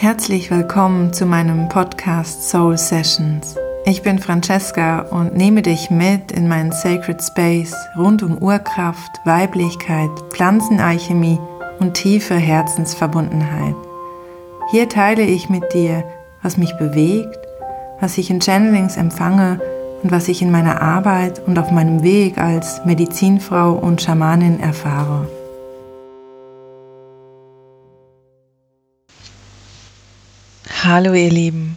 Herzlich 0.00 0.50
willkommen 0.50 1.12
zu 1.12 1.26
meinem 1.26 1.68
Podcast 1.68 2.48
Soul 2.48 2.78
Sessions. 2.78 3.54
Ich 3.84 4.00
bin 4.00 4.18
Francesca 4.18 5.00
und 5.00 5.36
nehme 5.36 5.60
dich 5.60 5.90
mit 5.90 6.32
in 6.32 6.48
meinen 6.48 6.72
Sacred 6.72 7.22
Space 7.22 7.74
rund 7.98 8.22
um 8.22 8.38
Urkraft, 8.38 9.10
Weiblichkeit, 9.26 10.08
Pflanzenalchemie 10.30 11.38
und 11.80 11.92
tiefe 11.92 12.34
Herzensverbundenheit. 12.34 13.74
Hier 14.70 14.88
teile 14.88 15.24
ich 15.24 15.50
mit 15.50 15.74
dir, 15.74 16.02
was 16.40 16.56
mich 16.56 16.78
bewegt, 16.78 17.38
was 18.00 18.16
ich 18.16 18.30
in 18.30 18.40
Channelings 18.40 18.96
empfange 18.96 19.60
und 20.02 20.10
was 20.10 20.28
ich 20.28 20.40
in 20.40 20.50
meiner 20.50 20.80
Arbeit 20.80 21.42
und 21.46 21.58
auf 21.58 21.70
meinem 21.70 22.02
Weg 22.02 22.38
als 22.38 22.82
Medizinfrau 22.86 23.72
und 23.72 24.00
Schamanin 24.00 24.60
erfahre. 24.60 25.28
Hallo 30.82 31.12
ihr 31.12 31.28
Lieben, 31.28 31.76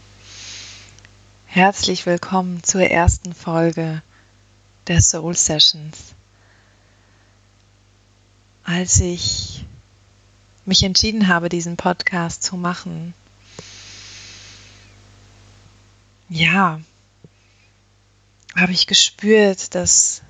herzlich 1.44 2.06
willkommen 2.06 2.62
zur 2.62 2.84
ersten 2.84 3.34
Folge 3.34 4.00
der 4.86 5.02
Soul 5.02 5.36
Sessions. 5.36 6.14
Als 8.64 9.00
ich 9.00 9.66
mich 10.64 10.82
entschieden 10.84 11.28
habe, 11.28 11.50
diesen 11.50 11.76
Podcast 11.76 12.42
zu 12.42 12.56
machen, 12.56 13.12
ja, 16.30 16.80
habe 18.56 18.72
ich 18.72 18.86
gespürt, 18.86 19.74
dass 19.74 20.22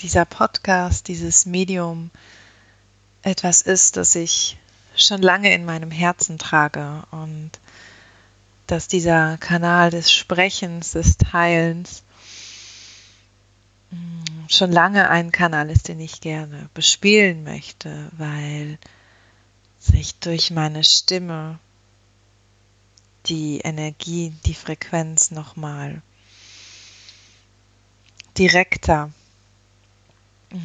dieser 0.00 0.24
Podcast, 0.24 1.08
dieses 1.08 1.44
Medium 1.44 2.10
etwas 3.20 3.60
ist, 3.60 3.98
das 3.98 4.14
ich 4.14 4.56
schon 4.96 5.20
lange 5.20 5.52
in 5.52 5.66
meinem 5.66 5.90
Herzen 5.90 6.38
trage 6.38 7.02
und 7.10 7.50
dass 8.72 8.88
dieser 8.88 9.36
Kanal 9.36 9.90
des 9.90 10.10
Sprechens, 10.10 10.92
des 10.92 11.18
Teilens 11.18 12.04
mm, 13.90 14.48
schon 14.48 14.72
lange 14.72 15.10
ein 15.10 15.30
Kanal 15.30 15.68
ist, 15.68 15.88
den 15.88 16.00
ich 16.00 16.22
gerne 16.22 16.70
bespielen 16.72 17.44
möchte, 17.44 18.08
weil 18.12 18.78
sich 19.78 20.14
durch 20.20 20.50
meine 20.50 20.84
Stimme 20.84 21.58
die 23.26 23.60
Energie, 23.60 24.32
die 24.46 24.54
Frequenz 24.54 25.30
nochmal 25.32 26.00
direkter 28.38 29.12
mm, 30.50 30.60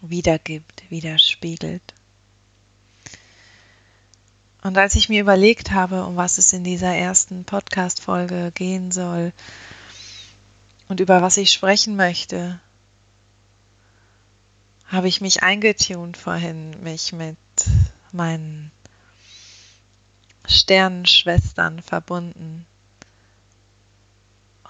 wiedergibt, 0.00 0.82
widerspiegelt. 0.90 1.91
Und 4.62 4.78
als 4.78 4.94
ich 4.94 5.08
mir 5.08 5.20
überlegt 5.20 5.72
habe, 5.72 6.04
um 6.04 6.16
was 6.16 6.38
es 6.38 6.52
in 6.52 6.62
dieser 6.62 6.94
ersten 6.94 7.44
Podcast-Folge 7.44 8.52
gehen 8.54 8.92
soll 8.92 9.32
und 10.88 11.00
über 11.00 11.20
was 11.20 11.36
ich 11.36 11.50
sprechen 11.50 11.96
möchte, 11.96 12.60
habe 14.86 15.08
ich 15.08 15.20
mich 15.20 15.42
eingetunt 15.42 16.16
vorhin, 16.16 16.80
mich 16.82 17.12
mit 17.12 17.36
meinen 18.12 18.70
Sternenschwestern 20.46 21.82
verbunden. 21.82 22.66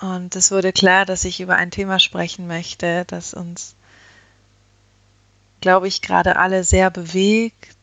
Und 0.00 0.34
es 0.36 0.50
wurde 0.50 0.72
klar, 0.72 1.04
dass 1.04 1.24
ich 1.24 1.40
über 1.40 1.56
ein 1.56 1.70
Thema 1.70 1.98
sprechen 2.00 2.46
möchte, 2.46 3.04
das 3.06 3.34
uns, 3.34 3.74
glaube 5.60 5.86
ich, 5.86 6.00
gerade 6.00 6.36
alle 6.36 6.64
sehr 6.64 6.90
bewegt 6.90 7.81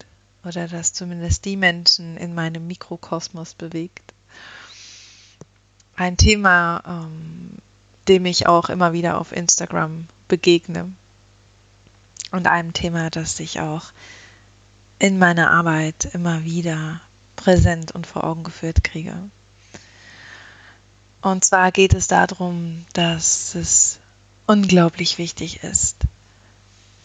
oder 0.49 0.67
das 0.67 0.93
zumindest 0.93 1.45
die 1.45 1.55
Menschen 1.55 2.17
in 2.17 2.33
meinem 2.33 2.67
Mikrokosmos 2.67 3.53
bewegt. 3.53 4.13
Ein 5.95 6.17
Thema, 6.17 6.83
ähm, 6.85 7.57
dem 8.07 8.25
ich 8.25 8.47
auch 8.47 8.69
immer 8.69 8.93
wieder 8.93 9.19
auf 9.19 9.31
Instagram 9.31 10.07
begegne 10.27 10.91
und 12.31 12.47
einem 12.47 12.73
Thema, 12.73 13.09
das 13.09 13.39
ich 13.39 13.59
auch 13.59 13.91
in 14.97 15.17
meiner 15.19 15.51
Arbeit 15.51 16.09
immer 16.13 16.43
wieder 16.43 16.99
präsent 17.35 17.91
und 17.93 18.07
vor 18.07 18.23
Augen 18.23 18.43
geführt 18.43 18.83
kriege. 18.83 19.15
Und 21.21 21.43
zwar 21.43 21.71
geht 21.71 21.93
es 21.93 22.07
darum, 22.07 22.85
dass 22.93 23.55
es 23.55 23.99
unglaublich 24.47 25.17
wichtig 25.17 25.63
ist, 25.63 25.97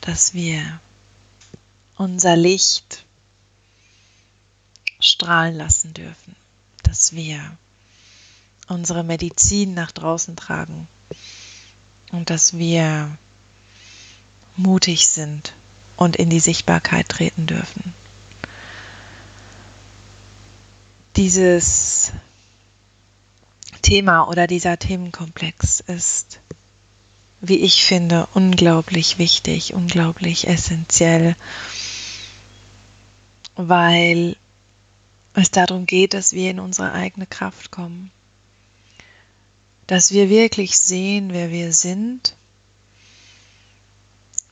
dass 0.00 0.34
wir 0.34 0.80
unser 1.96 2.36
Licht 2.36 3.03
strahlen 5.04 5.56
lassen 5.56 5.94
dürfen, 5.94 6.36
dass 6.82 7.14
wir 7.14 7.40
unsere 8.68 9.04
Medizin 9.04 9.74
nach 9.74 9.92
draußen 9.92 10.36
tragen 10.36 10.88
und 12.12 12.30
dass 12.30 12.56
wir 12.56 13.16
mutig 14.56 15.08
sind 15.08 15.52
und 15.96 16.16
in 16.16 16.30
die 16.30 16.40
Sichtbarkeit 16.40 17.08
treten 17.08 17.46
dürfen. 17.46 17.94
Dieses 21.16 22.12
Thema 23.82 24.28
oder 24.28 24.46
dieser 24.46 24.78
Themenkomplex 24.78 25.80
ist, 25.80 26.40
wie 27.40 27.58
ich 27.58 27.84
finde, 27.84 28.26
unglaublich 28.34 29.18
wichtig, 29.18 29.74
unglaublich 29.74 30.48
essentiell, 30.48 31.36
weil 33.56 34.36
es 35.34 35.50
darum 35.50 35.86
geht, 35.86 36.14
dass 36.14 36.32
wir 36.32 36.50
in 36.50 36.60
unsere 36.60 36.92
eigene 36.92 37.26
Kraft 37.26 37.70
kommen, 37.70 38.10
dass 39.86 40.12
wir 40.12 40.30
wirklich 40.30 40.78
sehen, 40.78 41.32
wer 41.32 41.50
wir 41.50 41.72
sind, 41.72 42.34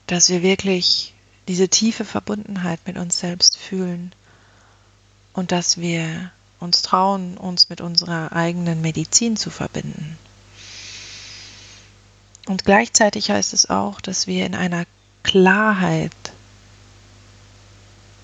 dass 0.06 0.28
wir 0.28 0.42
wirklich 0.42 1.14
diese 1.48 1.68
tiefe 1.68 2.04
Verbundenheit 2.04 2.80
mit 2.86 2.98
uns 2.98 3.18
selbst 3.18 3.56
fühlen. 3.56 4.12
Und 5.32 5.50
dass 5.50 5.78
wir 5.78 6.30
uns 6.60 6.82
trauen, 6.82 7.36
uns 7.38 7.68
mit 7.68 7.80
unserer 7.80 8.32
eigenen 8.32 8.82
Medizin 8.82 9.36
zu 9.36 9.50
verbinden. 9.50 10.18
Und 12.46 12.64
gleichzeitig 12.64 13.30
heißt 13.30 13.54
es 13.54 13.70
auch, 13.70 14.00
dass 14.00 14.26
wir 14.26 14.44
in 14.44 14.54
einer 14.54 14.84
Klarheit 15.22 16.12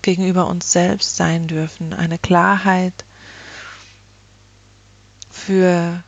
gegenüber 0.09 0.47
uns 0.47 0.71
selbst 0.71 1.17
sein 1.17 1.47
dürfen, 1.47 1.93
eine 1.93 2.17
Klarheit 2.17 3.05
für 5.29 6.03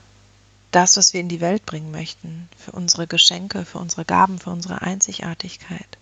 das, 0.71 0.97
was 0.97 1.13
wir 1.13 1.21
in 1.21 1.29
die 1.29 1.39
Welt 1.39 1.67
bringen 1.67 1.91
möchten, 1.91 2.49
für 2.57 2.71
unsere 2.71 3.05
Geschenke, 3.05 3.63
für 3.63 3.77
unsere 3.77 4.03
Gaben, 4.03 4.39
für 4.39 4.49
unsere 4.49 4.81
Einzigartigkeit. 4.81 5.99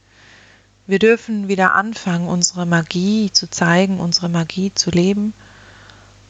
Wir 0.87 0.97
dürfen 0.97 1.49
wieder 1.49 1.75
anfangen, 1.75 2.29
unsere 2.29 2.65
Magie 2.65 3.31
zu 3.33 3.49
zeigen, 3.49 3.99
unsere 3.99 4.29
Magie 4.29 4.73
zu 4.73 4.91
leben 4.91 5.33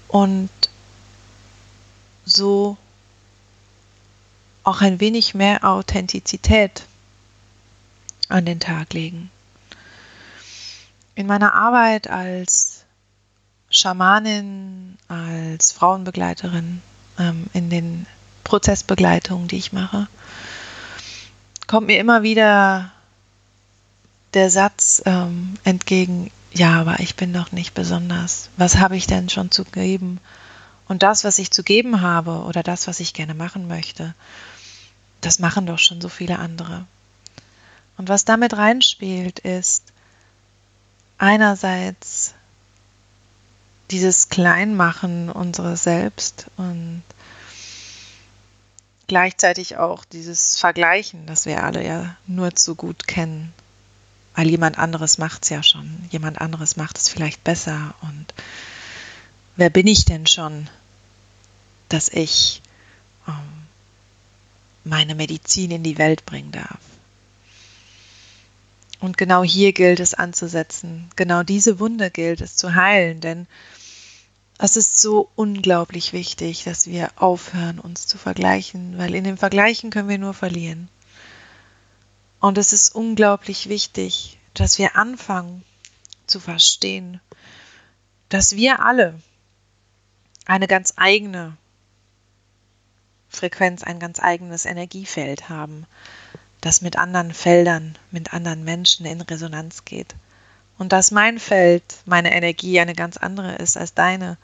und 0.07 0.49
so 2.25 2.77
auch 4.63 4.81
ein 4.81 4.99
wenig 4.99 5.35
mehr 5.35 5.63
Authentizität 5.63 6.87
an 8.27 8.45
den 8.45 8.59
Tag 8.59 8.91
legen. 8.93 9.29
In 11.19 11.27
meiner 11.27 11.53
Arbeit 11.53 12.09
als 12.09 12.85
Schamanin, 13.69 14.97
als 15.09 15.73
Frauenbegleiterin, 15.73 16.81
ähm, 17.17 17.47
in 17.51 17.69
den 17.69 18.05
Prozessbegleitungen, 18.45 19.49
die 19.49 19.57
ich 19.57 19.73
mache, 19.73 20.07
kommt 21.67 21.87
mir 21.87 21.99
immer 21.99 22.23
wieder 22.23 22.93
der 24.33 24.49
Satz 24.49 25.01
ähm, 25.05 25.55
entgegen, 25.65 26.31
ja, 26.53 26.79
aber 26.79 27.01
ich 27.01 27.17
bin 27.17 27.33
doch 27.33 27.51
nicht 27.51 27.73
besonders. 27.73 28.49
Was 28.55 28.77
habe 28.77 28.95
ich 28.95 29.05
denn 29.05 29.27
schon 29.27 29.51
zu 29.51 29.65
geben? 29.65 30.21
Und 30.87 31.03
das, 31.03 31.25
was 31.25 31.37
ich 31.37 31.51
zu 31.51 31.63
geben 31.63 31.99
habe 31.99 32.43
oder 32.45 32.63
das, 32.63 32.87
was 32.87 33.01
ich 33.01 33.13
gerne 33.13 33.33
machen 33.33 33.67
möchte, 33.67 34.15
das 35.19 35.39
machen 35.39 35.65
doch 35.65 35.79
schon 35.79 35.99
so 35.99 36.07
viele 36.07 36.39
andere. 36.39 36.85
Und 37.97 38.07
was 38.07 38.23
damit 38.23 38.55
reinspielt, 38.55 39.39
ist 39.39 39.91
einerseits 41.19 42.33
dieses 43.91 44.29
Kleinmachen 44.29 45.29
unseres 45.29 45.83
Selbst 45.83 46.47
und 46.57 47.03
gleichzeitig 49.07 49.77
auch 49.77 50.05
dieses 50.05 50.57
Vergleichen, 50.57 51.27
das 51.27 51.45
wir 51.45 51.63
alle 51.63 51.85
ja 51.85 52.15
nur 52.27 52.55
zu 52.55 52.75
gut 52.75 53.07
kennen 53.07 53.53
weil 54.39 54.47
jemand 54.49 54.77
anderes 54.77 55.17
macht 55.17 55.43
es 55.43 55.49
ja 55.49 55.61
schon. 55.61 56.07
Jemand 56.11 56.39
anderes 56.39 56.77
macht 56.77 56.97
es 56.97 57.09
vielleicht 57.09 57.43
besser. 57.43 57.93
Und 57.99 58.33
wer 59.57 59.69
bin 59.69 59.85
ich 59.85 60.05
denn 60.05 60.27
schon, 60.27 60.69
dass 61.89 62.07
ich 62.07 62.61
ähm, 63.27 63.33
meine 64.85 65.13
Medizin 65.13 65.71
in 65.71 65.83
die 65.83 65.97
Welt 65.97 66.25
bringen 66.25 66.53
darf? 66.53 66.79
Und 68.99 69.17
genau 69.17 69.43
hier 69.43 69.73
gilt 69.73 69.99
es 69.99 70.13
anzusetzen. 70.13 71.09
Genau 71.15 71.43
diese 71.43 71.79
Wunde 71.79 72.11
gilt 72.11 72.41
es 72.41 72.55
zu 72.55 72.75
heilen, 72.75 73.19
denn 73.21 73.47
Es 74.61 74.75
ist 74.75 74.99
so 74.99 75.31
unglaublich 75.35 76.11
wichtig, 76.11 76.65
dass 76.65 76.85
wir 76.85 77.11
aufhören, 77.15 77.79
uns 77.79 78.07
zu 78.07 78.17
vergleichen, 78.17 78.97
weil 78.97 79.15
in 79.15 79.23
dem 79.23 79.37
Vergleichen 79.37 79.89
können 79.89 80.09
wir 80.09 80.17
nur 80.17 80.33
verlieren. 80.33 80.89
Und 82.41 82.57
es 82.57 82.73
ist 82.73 82.93
unglaublich 82.93 83.69
wichtig, 83.69 84.37
dass 84.53 84.77
wir 84.77 84.97
anfangen 84.97 85.63
zu 86.27 86.41
verstehen, 86.41 87.21
dass 88.27 88.55
wir 88.57 88.81
alle 88.85 89.21
eine 90.45 90.67
ganz 90.67 90.93
eigene 90.97 91.55
Frequenz, 93.29 93.83
ein 93.83 93.99
ganz 93.99 94.19
eigenes 94.19 94.65
Energiefeld 94.65 95.47
haben, 95.47 95.85
das 96.61 96.81
mit 96.81 96.97
anderen 96.97 97.33
Feldern, 97.33 97.97
mit 98.11 98.33
anderen 98.33 98.63
Menschen 98.63 99.05
in 99.05 99.21
Resonanz 99.21 99.85
geht 99.85 100.15
und 100.79 100.93
dass 100.93 101.11
mein 101.11 101.39
Feld, 101.39 101.83
meine 102.05 102.33
Energie 102.33 102.79
eine 102.79 102.93
ganz 102.95 103.17
andere 103.17 103.55
ist 103.55 103.77
als 103.77 103.93
deine 103.93 104.37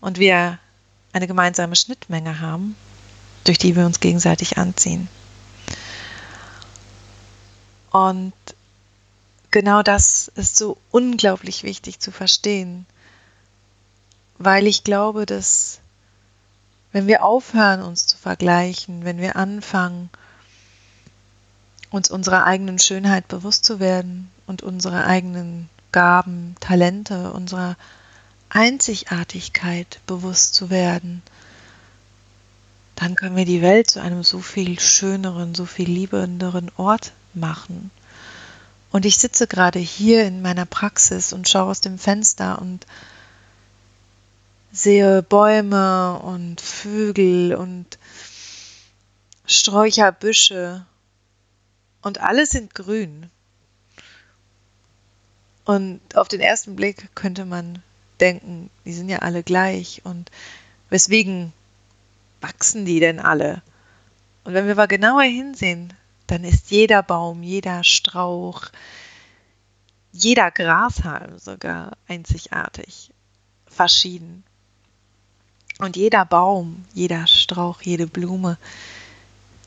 und 0.00 0.18
wir 0.18 0.58
eine 1.12 1.26
gemeinsame 1.26 1.76
Schnittmenge 1.76 2.40
haben, 2.40 2.76
durch 3.44 3.58
die 3.58 3.76
wir 3.76 3.86
uns 3.86 4.00
gegenseitig 4.00 4.58
anziehen. 4.58 5.08
Und 7.90 8.32
genau 9.50 9.82
das 9.82 10.28
ist 10.34 10.56
so 10.56 10.78
unglaublich 10.90 11.62
wichtig 11.62 12.00
zu 12.00 12.10
verstehen, 12.10 12.86
weil 14.38 14.66
ich 14.66 14.82
glaube, 14.82 15.26
dass 15.26 15.78
wenn 16.90 17.06
wir 17.06 17.22
aufhören, 17.22 17.82
uns 17.82 18.06
zu 18.06 18.16
vergleichen, 18.16 19.04
wenn 19.04 19.18
wir 19.18 19.36
anfangen, 19.36 20.10
uns 21.92 22.10
unserer 22.10 22.44
eigenen 22.44 22.78
Schönheit 22.78 23.28
bewusst 23.28 23.64
zu 23.64 23.78
werden 23.78 24.30
und 24.46 24.62
unserer 24.62 25.06
eigenen 25.06 25.68
Gaben, 25.92 26.56
Talente, 26.58 27.32
unserer 27.32 27.76
Einzigartigkeit 28.48 30.00
bewusst 30.06 30.54
zu 30.54 30.70
werden, 30.70 31.22
dann 32.96 33.14
können 33.14 33.36
wir 33.36 33.44
die 33.44 33.62
Welt 33.62 33.90
zu 33.90 34.00
einem 34.00 34.22
so 34.22 34.40
viel 34.40 34.80
schöneren, 34.80 35.54
so 35.54 35.66
viel 35.66 35.88
liebenderen 35.88 36.70
Ort 36.76 37.12
machen. 37.34 37.90
Und 38.90 39.06
ich 39.06 39.18
sitze 39.18 39.46
gerade 39.46 39.78
hier 39.78 40.24
in 40.24 40.42
meiner 40.42 40.66
Praxis 40.66 41.32
und 41.32 41.48
schaue 41.48 41.70
aus 41.70 41.80
dem 41.80 41.98
Fenster 41.98 42.60
und 42.60 42.86
sehe 44.70 45.22
Bäume 45.22 46.18
und 46.20 46.60
Vögel 46.60 47.54
und 47.54 47.98
Sträucherbüsche 49.46 50.86
und 52.02 52.20
alle 52.20 52.46
sind 52.46 52.74
grün. 52.74 53.30
Und 55.64 56.00
auf 56.14 56.28
den 56.28 56.40
ersten 56.40 56.76
Blick 56.76 57.14
könnte 57.14 57.44
man 57.44 57.82
denken, 58.20 58.70
die 58.84 58.92
sind 58.92 59.08
ja 59.08 59.20
alle 59.20 59.42
gleich 59.42 60.02
und 60.04 60.30
weswegen 60.90 61.52
wachsen 62.40 62.84
die 62.84 63.00
denn 63.00 63.20
alle? 63.20 63.62
Und 64.44 64.54
wenn 64.54 64.66
wir 64.66 64.74
mal 64.74 64.88
genauer 64.88 65.22
hinsehen, 65.22 65.92
dann 66.26 66.44
ist 66.44 66.70
jeder 66.70 67.02
Baum, 67.02 67.42
jeder 67.42 67.84
Strauch, 67.84 68.64
jeder 70.12 70.50
Grashalm 70.50 71.38
sogar 71.38 71.92
einzigartig, 72.08 73.10
verschieden. 73.66 74.44
Und 75.78 75.96
jeder 75.96 76.24
Baum, 76.24 76.84
jeder 76.92 77.26
Strauch, 77.26 77.82
jede 77.82 78.06
Blume 78.06 78.58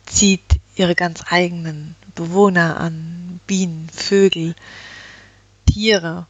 zieht 0.05 0.59
ihre 0.75 0.95
ganz 0.95 1.23
eigenen 1.29 1.95
Bewohner 2.15 2.79
an, 2.79 3.39
Bienen, 3.45 3.89
Vögel, 3.89 4.55
Tiere, 5.65 6.25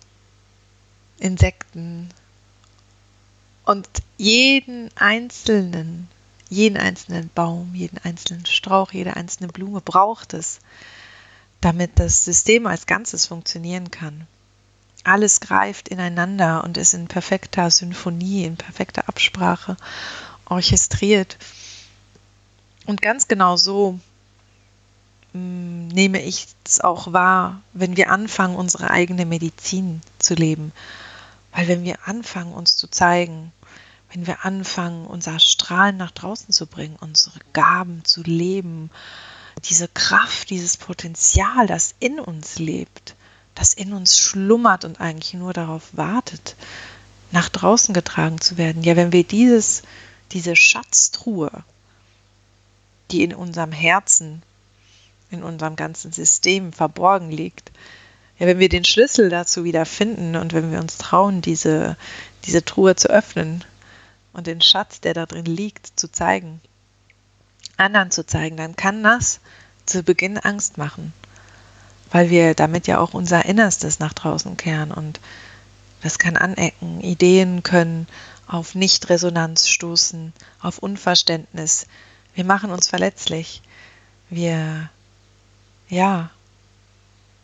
Insekten. 1.20 2.10
Und 3.64 3.88
jeden 4.18 4.90
einzelnen, 4.96 6.08
jeden 6.50 6.78
einzelnen 6.78 7.30
Baum, 7.34 7.74
jeden 7.74 7.98
einzelnen 8.00 8.46
Strauch, 8.46 8.92
jede 8.92 9.16
einzelne 9.16 9.48
Blume 9.48 9.82
braucht 9.82 10.34
es, 10.34 10.60
damit 11.62 12.00
das 12.00 12.26
System 12.26 12.68
als 12.68 12.86
Ganzes 12.86 13.26
funktionieren 13.26 13.92
kann. 13.92 14.28
Alles 15.04 15.40
greift 15.40 15.88
ineinander 15.88 16.64
und 16.64 16.78
ist 16.78 16.94
in 16.96 17.08
perfekter 17.08 17.70
Symphonie, 17.70 18.44
in 18.44 18.58
perfekter 18.58 19.08
Absprache 19.08 19.78
orchestriert. 20.46 21.38
Und 22.86 23.02
ganz 23.02 23.28
genau 23.28 23.56
so 23.56 24.00
nehme 25.36 26.22
ich 26.22 26.48
es 26.66 26.80
auch 26.80 27.12
wahr, 27.12 27.62
wenn 27.74 27.98
wir 27.98 28.10
anfangen, 28.10 28.56
unsere 28.56 28.90
eigene 28.90 29.26
Medizin 29.26 30.02
zu 30.18 30.34
leben. 30.34 30.72
Weil 31.52 31.68
wenn 31.68 31.84
wir 31.84 32.08
anfangen, 32.08 32.54
uns 32.54 32.78
zu 32.78 32.88
zeigen, 32.88 33.52
wenn 34.12 34.28
wir 34.28 34.46
anfangen, 34.46 35.06
unser 35.06 35.40
Strahlen 35.40 35.98
nach 35.98 36.12
draußen 36.12 36.54
zu 36.54 36.68
bringen, 36.68 36.96
unsere 37.00 37.40
Gaben 37.52 38.06
zu 38.06 38.24
leben, 38.24 38.90
diese 39.66 39.88
Kraft, 39.90 40.50
dieses 40.50 40.78
Potenzial, 40.78 41.68
das 41.68 41.96
in 42.00 42.20
uns 42.20 42.58
lebt, 42.58 43.16
das 43.56 43.74
in 43.74 43.94
uns 43.94 44.18
schlummert 44.18 44.86
und 44.86 45.02
eigentlich 45.02 45.34
nur 45.34 45.54
darauf 45.54 45.90
wartet, 45.94 46.56
nach 47.32 47.50
draußen 47.50 47.94
getragen 47.94 48.40
zu 48.40 48.58
werden. 48.58 48.84
Ja, 48.84 48.96
wenn 48.96 49.12
wir 49.12 49.24
dieses, 49.26 49.84
diese 50.32 50.56
Schatztruhe, 50.56 51.52
die 53.12 53.24
in 53.24 53.34
unserem 53.34 53.72
Herzen 53.72 54.42
in 55.36 55.44
unserem 55.44 55.76
ganzen 55.76 56.12
System 56.12 56.74
verborgen 56.74 57.32
liegt. 57.32 57.72
Ja, 58.40 58.48
wenn 58.48 58.60
wir 58.60 58.70
den 58.70 58.84
Schlüssel 58.84 59.30
dazu 59.30 59.64
wieder 59.64 59.86
finden 59.86 60.36
und 60.36 60.54
wenn 60.54 60.72
wir 60.72 60.80
uns 60.80 60.98
trauen, 60.98 61.42
diese, 61.42 61.96
diese 62.46 62.66
Truhe 62.66 62.96
zu 62.96 63.10
öffnen 63.10 63.64
und 64.34 64.48
den 64.48 64.62
Schatz, 64.62 65.00
der 65.00 65.14
da 65.14 65.26
drin 65.26 65.46
liegt, 65.46 66.00
zu 66.00 66.12
zeigen, 66.12 66.60
anderen 67.78 68.12
zu 68.12 68.26
zeigen, 68.26 68.58
dann 68.58 68.76
kann 68.76 69.04
das 69.04 69.40
zu 69.86 70.04
Beginn 70.04 70.38
Angst 70.38 70.78
machen, 70.78 71.14
weil 72.12 72.30
wir 72.30 72.56
damit 72.56 72.88
ja 72.88 73.00
auch 73.00 73.14
unser 73.14 73.46
Innerstes 73.46 74.00
nach 74.00 74.14
draußen 74.14 74.58
kehren 74.58 74.92
und 74.92 75.20
das 76.02 76.20
kann 76.20 76.38
anecken. 76.38 77.02
Ideen 77.02 77.64
können 77.64 78.08
auf 78.48 78.76
Nichtresonanz 78.76 79.68
stoßen, 79.68 80.34
auf 80.62 80.78
Unverständnis. 80.80 81.88
Wir 82.36 82.44
machen 82.44 82.72
uns 82.72 82.88
verletzlich. 82.88 83.62
Wir 84.30 84.90
ja, 85.90 86.32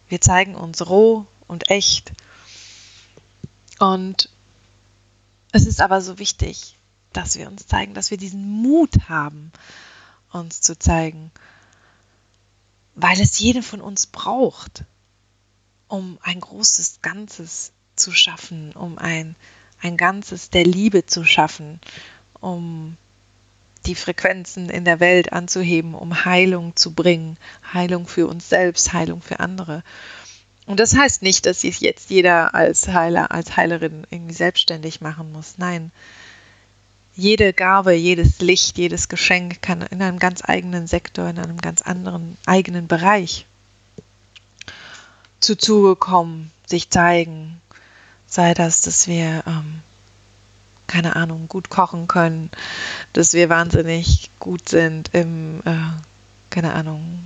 wir 0.10 0.22
zeigen 0.22 0.56
uns 0.56 0.88
roh 0.88 1.26
und 1.48 1.70
echt. 1.70 2.12
Und 3.80 4.30
es 5.52 5.66
ist 5.66 5.82
aber 5.82 6.02
so 6.02 6.20
wichtig, 6.20 6.76
dass 7.14 7.38
wir 7.38 7.48
uns 7.48 7.68
zeigen, 7.68 7.94
dass 7.94 8.12
wir 8.12 8.18
diesen 8.18 8.48
Mut 8.62 9.10
haben, 9.10 9.52
uns 10.32 10.62
zu 10.62 10.78
zeigen, 10.78 11.32
weil 12.96 13.20
es 13.20 13.40
jede 13.40 13.64
von 13.64 13.82
uns 13.82 14.08
braucht, 14.08 14.86
um 15.88 16.18
ein 16.22 16.40
großes 16.40 17.02
Ganzes 17.02 17.74
zu 17.96 18.12
schaffen, 18.12 18.74
um 18.74 18.98
ein, 18.98 19.36
ein 19.82 19.98
Ganzes 19.98 20.50
der 20.50 20.64
Liebe 20.64 21.06
zu 21.06 21.26
schaffen, 21.26 21.82
um 22.40 22.98
die 23.86 23.96
Frequenzen 23.96 24.70
in 24.70 24.86
der 24.86 25.00
Welt 25.00 25.34
anzuheben, 25.34 25.96
um 25.96 26.26
Heilung 26.26 26.76
zu 26.76 26.94
bringen. 26.94 27.38
Heilung 27.74 28.08
für 28.08 28.28
uns 28.28 28.50
selbst, 28.50 28.94
Heilung 28.94 29.22
für 29.22 29.40
andere. 29.40 29.84
Und 30.66 30.80
das 30.80 30.96
heißt 30.96 31.24
nicht, 31.24 31.46
dass 31.46 31.62
sich 31.62 31.82
jetzt 31.82 32.10
jeder 32.10 32.54
als 32.54 32.88
Heiler, 32.88 33.32
als 33.32 33.58
Heilerin 33.58 34.06
irgendwie 34.10 34.34
selbstständig 34.34 35.02
machen 35.02 35.32
muss. 35.32 35.56
Nein. 35.58 35.92
Jede 37.16 37.52
Gabe, 37.52 37.94
jedes 37.94 38.40
Licht, 38.40 38.78
jedes 38.78 39.10
Geschenk 39.10 39.62
kann 39.62 39.82
in 39.82 40.02
einem 40.02 40.20
ganz 40.20 40.44
eigenen 40.46 40.88
Sektor, 40.88 41.28
in 41.28 41.40
einem 41.40 41.58
ganz 41.58 41.82
anderen 41.82 42.38
eigenen 42.46 42.88
Bereich 42.88 43.46
zu 45.42 45.58
Zuge 45.58 45.96
kommen, 45.96 46.52
sich 46.66 46.90
zeigen. 46.90 47.60
Sei 48.28 48.54
das, 48.54 48.82
dass 48.82 49.08
wir 49.08 49.44
ähm, 49.46 49.82
keine 50.92 51.16
Ahnung, 51.16 51.48
gut 51.48 51.70
kochen 51.70 52.08
können, 52.08 52.52
dass 53.14 53.32
wir 53.32 53.48
wahnsinnig 53.48 54.30
gut 54.40 54.68
sind 54.68 55.14
im, 55.14 55.62
äh, 55.64 55.74
keine 56.50 56.74
Ahnung, 56.74 57.24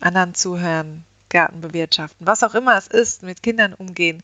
anderen 0.00 0.34
zuhören, 0.34 1.04
Garten 1.28 1.60
bewirtschaften, 1.60 2.26
was 2.26 2.42
auch 2.42 2.54
immer 2.54 2.78
es 2.78 2.86
ist, 2.86 3.22
mit 3.22 3.42
Kindern 3.42 3.74
umgehen. 3.74 4.22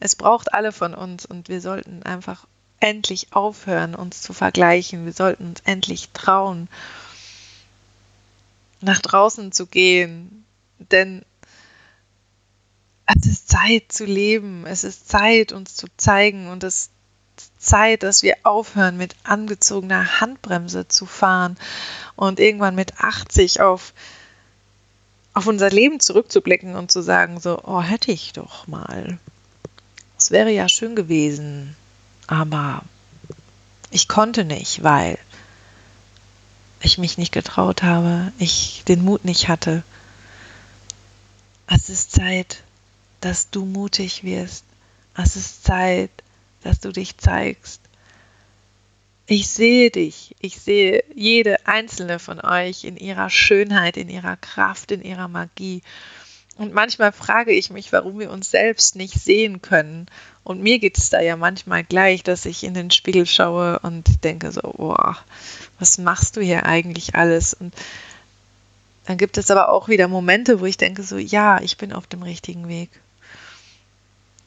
Es 0.00 0.16
braucht 0.16 0.52
alle 0.52 0.72
von 0.72 0.94
uns 0.94 1.24
und 1.24 1.48
wir 1.48 1.60
sollten 1.60 2.02
einfach 2.02 2.44
endlich 2.80 3.28
aufhören, 3.32 3.94
uns 3.94 4.20
zu 4.20 4.32
vergleichen. 4.32 5.04
Wir 5.04 5.12
sollten 5.12 5.46
uns 5.46 5.60
endlich 5.64 6.08
trauen, 6.12 6.68
nach 8.80 8.98
draußen 8.98 9.52
zu 9.52 9.66
gehen, 9.66 10.44
denn 10.78 11.22
es 13.06 13.26
ist 13.26 13.48
Zeit 13.48 13.92
zu 13.92 14.04
leben, 14.04 14.66
es 14.66 14.82
ist 14.82 15.08
Zeit, 15.08 15.52
uns 15.52 15.76
zu 15.76 15.86
zeigen 15.96 16.48
und 16.48 16.64
es 16.64 16.90
Zeit, 17.58 18.02
dass 18.02 18.22
wir 18.22 18.36
aufhören, 18.42 18.96
mit 18.96 19.14
angezogener 19.22 20.20
Handbremse 20.20 20.88
zu 20.88 21.06
fahren 21.06 21.56
und 22.16 22.40
irgendwann 22.40 22.74
mit 22.74 23.00
80 23.00 23.60
auf, 23.60 23.94
auf 25.32 25.46
unser 25.46 25.70
Leben 25.70 26.00
zurückzublicken 26.00 26.74
und 26.74 26.90
zu 26.90 27.02
sagen, 27.02 27.40
so, 27.40 27.60
oh, 27.64 27.80
hätte 27.80 28.10
ich 28.10 28.32
doch 28.32 28.66
mal. 28.66 29.18
Es 30.18 30.30
wäre 30.30 30.50
ja 30.50 30.68
schön 30.68 30.96
gewesen, 30.96 31.76
aber 32.26 32.82
Ich 33.94 34.08
konnte 34.08 34.44
nicht, 34.44 34.82
weil 34.82 35.18
ich 36.80 36.96
mich 36.96 37.18
nicht 37.18 37.32
getraut 37.32 37.82
habe, 37.82 38.32
ich 38.38 38.82
den 38.88 39.04
Mut 39.04 39.24
nicht 39.24 39.48
hatte. 39.48 39.84
Es 41.66 41.90
ist 41.90 42.10
Zeit, 42.12 42.62
dass 43.20 43.50
du 43.50 43.66
mutig 43.66 44.24
wirst. 44.24 44.64
Es 45.14 45.36
ist 45.36 45.64
Zeit, 45.64 46.10
dass 46.10 46.31
du 46.80 46.92
dich 46.92 47.18
zeigst. 47.18 47.80
Ich 49.26 49.48
sehe 49.48 49.90
dich, 49.90 50.34
ich 50.40 50.60
sehe 50.60 51.04
jede 51.14 51.66
einzelne 51.66 52.18
von 52.18 52.40
euch 52.40 52.84
in 52.84 52.96
ihrer 52.96 53.30
Schönheit, 53.30 53.96
in 53.96 54.08
ihrer 54.08 54.36
Kraft, 54.36 54.90
in 54.90 55.02
ihrer 55.02 55.28
Magie. 55.28 55.82
Und 56.56 56.74
manchmal 56.74 57.12
frage 57.12 57.52
ich 57.52 57.70
mich, 57.70 57.92
warum 57.92 58.18
wir 58.18 58.30
uns 58.30 58.50
selbst 58.50 58.96
nicht 58.96 59.14
sehen 59.14 59.62
können. 59.62 60.06
Und 60.44 60.60
mir 60.60 60.78
geht 60.80 60.98
es 60.98 61.08
da 61.08 61.20
ja 61.20 61.36
manchmal 61.36 61.84
gleich, 61.84 62.24
dass 62.24 62.44
ich 62.44 62.64
in 62.64 62.74
den 62.74 62.90
Spiegel 62.90 63.26
schaue 63.26 63.78
und 63.78 64.24
denke 64.24 64.52
so, 64.52 64.60
boah, 64.60 65.16
was 65.78 65.98
machst 65.98 66.36
du 66.36 66.40
hier 66.40 66.66
eigentlich 66.66 67.14
alles? 67.14 67.54
Und 67.54 67.74
dann 69.06 69.16
gibt 69.16 69.38
es 69.38 69.50
aber 69.50 69.70
auch 69.70 69.88
wieder 69.88 70.08
Momente, 70.08 70.60
wo 70.60 70.66
ich 70.66 70.76
denke 70.76 71.04
so, 71.04 71.16
ja, 71.16 71.60
ich 71.60 71.76
bin 71.76 71.92
auf 71.92 72.06
dem 72.06 72.22
richtigen 72.22 72.68
Weg. 72.68 72.90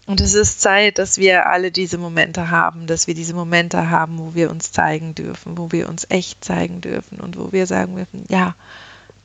Und 0.05 0.21
es 0.21 0.35
ist 0.35 0.61
Zeit, 0.61 0.99
dass 0.99 1.17
wir 1.17 1.47
alle 1.47 1.71
diese 1.71 1.97
Momente 1.97 2.51
haben, 2.51 2.85
dass 2.85 3.07
wir 3.07 3.15
diese 3.15 3.33
Momente 3.33 3.89
haben, 3.89 4.19
wo 4.19 4.35
wir 4.35 4.51
uns 4.51 4.71
zeigen 4.71 5.15
dürfen, 5.15 5.57
wo 5.57 5.71
wir 5.71 5.89
uns 5.89 6.05
echt 6.09 6.43
zeigen 6.43 6.81
dürfen 6.81 7.19
und 7.19 7.37
wo 7.37 7.51
wir 7.51 7.65
sagen 7.65 7.95
dürfen, 7.95 8.25
ja, 8.29 8.55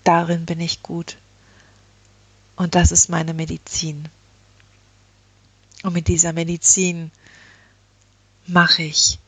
darin 0.04 0.46
bin 0.46 0.60
ich 0.60 0.82
gut. 0.82 1.18
Und 2.56 2.75
das 2.75 2.92
ist 2.92 3.10
meine 3.10 3.34
Medizin. 3.34 4.08
Und 5.82 5.92
mit 5.92 6.08
dieser 6.08 6.32
Medizin 6.32 7.10
mache 8.46 8.82
ich 8.82 9.18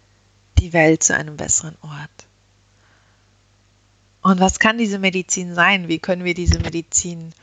die 0.58 0.72
Welt 0.72 1.02
zu 1.02 1.14
einem 1.14 1.36
besseren 1.36 1.76
Ort. 1.82 2.10
Und 4.22 4.40
was 4.40 4.58
kann 4.58 4.78
diese 4.78 4.98
Medizin 4.98 5.54
sein? 5.54 5.88
Wie 5.88 5.98
können 5.98 6.24
wir 6.24 6.34
diese 6.34 6.60
Medizin 6.60 7.34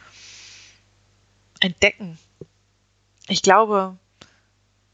entdecken? 1.60 2.18
Ich 3.30 3.44
glaube, 3.44 3.96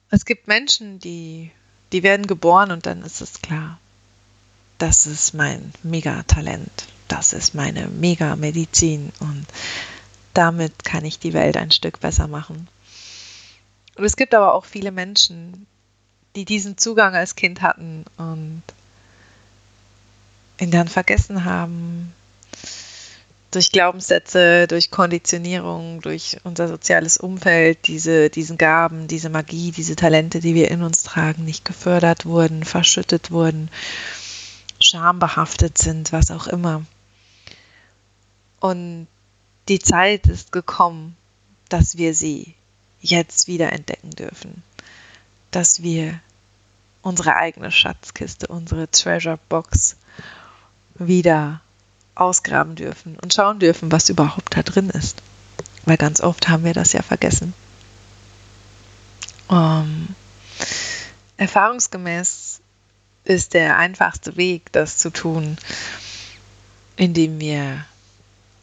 es 0.10 0.26
gibt 0.26 0.48
Menschen, 0.48 1.00
die, 1.00 1.52
die 1.94 2.04
werden 2.04 2.28
geboren 2.28 2.72
und 2.72 2.86
dann 2.86 3.02
ist 3.02 3.22
es 3.22 3.42
klar, 3.42 3.80
das 4.78 5.08
ist 5.08 5.34
mein 5.34 5.74
Megatalent, 5.84 6.86
das 7.08 7.32
ist 7.32 7.56
meine 7.56 7.88
Mega-Medizin 7.88 9.14
und 9.22 9.46
damit 10.34 10.84
kann 10.84 11.06
ich 11.06 11.18
die 11.18 11.34
Welt 11.34 11.56
ein 11.56 11.72
Stück 11.72 12.02
besser 12.02 12.28
machen. 12.28 12.68
Und 13.96 14.04
es 14.04 14.18
gibt 14.18 14.36
aber 14.36 14.54
auch 14.54 14.66
viele 14.66 14.92
Menschen, 14.92 15.66
die 16.36 16.44
diesen 16.44 16.78
Zugang 16.78 17.16
als 17.16 17.36
Kind 17.36 17.62
hatten 17.62 18.04
und 18.18 18.64
ihn 20.60 20.72
dann 20.72 20.90
vergessen 20.90 21.46
haben, 21.46 22.14
durch 23.56 23.72
Glaubenssätze, 23.72 24.68
durch 24.68 24.92
Konditionierung, 24.92 26.02
durch 26.02 26.38
unser 26.44 26.68
soziales 26.68 27.18
Umfeld, 27.18 27.88
diese, 27.88 28.30
diesen 28.30 28.58
Gaben, 28.58 29.08
diese 29.08 29.30
Magie, 29.30 29.72
diese 29.72 29.96
Talente, 29.96 30.42
die 30.42 30.56
wir 30.56 30.70
in 30.70 30.84
uns 30.84 31.04
tragen, 31.04 31.46
nicht 31.46 31.64
gefördert 31.64 32.26
wurden, 32.26 32.66
verschüttet 32.66 33.32
wurden, 33.32 33.70
schambehaftet 34.82 35.78
sind, 35.78 36.12
was 36.12 36.32
auch 36.32 36.48
immer. 36.48 36.86
Und 38.60 39.08
die 39.70 39.80
Zeit 39.80 40.28
ist 40.28 40.52
gekommen, 40.52 41.16
dass 41.70 41.98
wir 41.98 42.14
sie 42.14 42.54
jetzt 43.00 43.48
wieder 43.48 43.72
entdecken 43.72 44.12
dürfen, 44.12 44.64
dass 45.52 45.82
wir 45.82 46.20
unsere 47.02 47.38
eigene 47.38 47.72
Schatzkiste, 47.72 48.48
unsere 48.48 48.92
Treasure 48.92 49.40
Box 49.48 49.96
wieder 50.96 51.62
ausgraben 52.16 52.76
dürfen 52.76 53.18
und 53.22 53.34
schauen 53.34 53.60
dürfen, 53.60 53.92
was 53.92 54.10
überhaupt 54.10 54.56
da 54.56 54.64
drin 54.64 54.90
ist. 54.90 55.22
Weil 55.86 55.98
ganz 55.98 56.22
oft 56.22 56.48
haben 56.50 56.64
wir 56.64 56.74
das 56.74 56.94
ja 56.94 57.02
vergessen. 57.02 57.54
Um, 59.48 59.58
ähm, 59.58 60.16
erfahrungsgemäß 61.38 62.62
ist 63.26 63.54
der 63.54 63.78
einfachste 63.78 64.38
Weg, 64.38 64.72
das 64.72 64.98
zu 64.98 65.12
tun, 65.12 65.58
indem 66.96 67.40
wir 67.40 67.86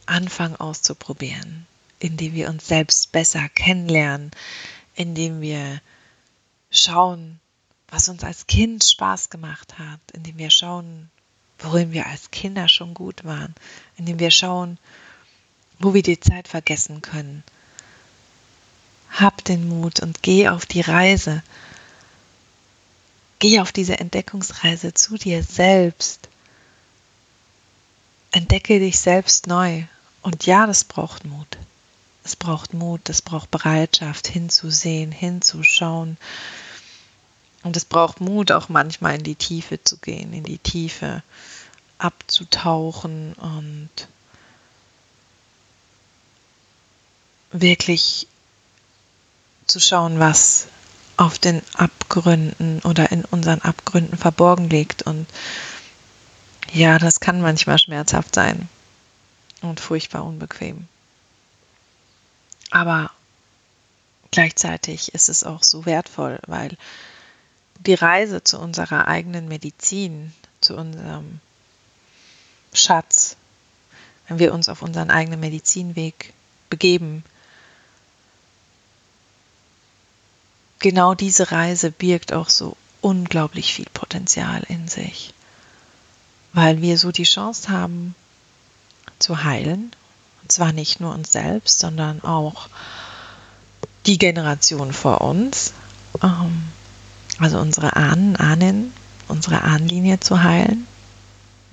anfangen 0.05 0.55
auszuprobieren, 0.55 1.65
indem 1.99 2.33
wir 2.33 2.49
uns 2.49 2.67
selbst 2.67 3.11
besser 3.11 3.47
kennenlernen, 3.49 4.31
indem 4.95 5.41
wir 5.41 5.81
schauen, 6.71 7.39
was 7.87 8.09
uns 8.09 8.23
als 8.23 8.47
Kind 8.47 8.83
Spaß 8.83 9.29
gemacht 9.29 9.77
hat, 9.77 9.99
indem 10.13 10.37
wir 10.37 10.49
schauen, 10.49 11.09
worin 11.63 11.91
wir 11.91 12.07
als 12.07 12.31
Kinder 12.31 12.67
schon 12.67 12.93
gut 12.93 13.23
waren, 13.23 13.55
indem 13.97 14.19
wir 14.19 14.31
schauen, 14.31 14.77
wo 15.79 15.93
wir 15.93 16.03
die 16.03 16.19
Zeit 16.19 16.47
vergessen 16.47 17.01
können. 17.01 17.43
Hab 19.11 19.43
den 19.43 19.67
Mut 19.67 19.99
und 19.99 20.23
geh 20.23 20.49
auf 20.49 20.65
die 20.65 20.81
Reise. 20.81 21.43
Geh 23.39 23.59
auf 23.59 23.71
diese 23.71 23.99
Entdeckungsreise 23.99 24.93
zu 24.93 25.17
dir 25.17 25.43
selbst. 25.43 26.29
Entdecke 28.31 28.79
dich 28.79 28.99
selbst 28.99 29.47
neu. 29.47 29.83
Und 30.21 30.45
ja, 30.45 30.65
das 30.65 30.83
braucht 30.83 31.25
Mut. 31.25 31.57
Es 32.23 32.35
braucht 32.35 32.73
Mut, 32.73 33.09
es 33.09 33.21
braucht 33.21 33.51
Bereitschaft, 33.51 34.27
hinzusehen, 34.27 35.11
hinzuschauen. 35.11 36.17
Und 37.63 37.77
es 37.77 37.85
braucht 37.85 38.21
Mut, 38.21 38.51
auch 38.51 38.69
manchmal 38.69 39.15
in 39.15 39.23
die 39.23 39.35
Tiefe 39.35 39.83
zu 39.83 39.97
gehen, 39.97 40.33
in 40.33 40.43
die 40.43 40.57
Tiefe 40.57 41.21
abzutauchen 42.03 43.33
und 43.33 43.89
wirklich 47.51 48.27
zu 49.67 49.79
schauen, 49.79 50.19
was 50.19 50.67
auf 51.15 51.39
den 51.39 51.61
Abgründen 51.75 52.81
oder 52.81 53.11
in 53.11 53.23
unseren 53.25 53.61
Abgründen 53.61 54.17
verborgen 54.17 54.69
liegt. 54.69 55.03
Und 55.03 55.27
ja, 56.73 56.99
das 56.99 57.19
kann 57.21 57.41
manchmal 57.41 57.79
schmerzhaft 57.79 58.35
sein 58.35 58.67
und 59.61 59.79
furchtbar 59.79 60.25
unbequem. 60.25 60.87
Aber 62.69 63.11
gleichzeitig 64.31 65.13
ist 65.13 65.29
es 65.29 65.45
auch 65.45 65.63
so 65.63 65.85
wertvoll, 65.85 66.39
weil 66.47 66.75
die 67.79 67.93
Reise 67.93 68.43
zu 68.43 68.59
unserer 68.59 69.07
eigenen 69.07 69.47
Medizin, 69.47 70.33
zu 70.59 70.75
unserem 70.75 71.39
Schatz, 72.73 73.35
wenn 74.27 74.39
wir 74.39 74.53
uns 74.53 74.69
auf 74.69 74.81
unseren 74.81 75.09
eigenen 75.09 75.39
Medizinweg 75.39 76.33
begeben, 76.69 77.23
genau 80.79 81.15
diese 81.15 81.51
Reise 81.51 81.91
birgt 81.91 82.33
auch 82.33 82.49
so 82.49 82.75
unglaublich 83.01 83.73
viel 83.73 83.87
Potenzial 83.93 84.63
in 84.67 84.87
sich, 84.87 85.33
weil 86.53 86.81
wir 86.81 86.97
so 86.97 87.11
die 87.11 87.23
Chance 87.23 87.69
haben 87.69 88.15
zu 89.19 89.43
heilen, 89.43 89.91
und 90.41 90.51
zwar 90.51 90.73
nicht 90.73 90.99
nur 90.99 91.13
uns 91.13 91.31
selbst, 91.31 91.79
sondern 91.79 92.23
auch 92.23 92.67
die 94.05 94.17
Generation 94.17 94.91
vor 94.93 95.21
uns, 95.21 95.73
ähm, 96.21 96.63
also 97.39 97.59
unsere 97.59 97.95
Ahnen, 97.95 98.35
Ahnen, 98.35 98.93
unsere 99.27 99.61
Ahnenlinie 99.61 100.19
zu 100.19 100.43
heilen. 100.43 100.85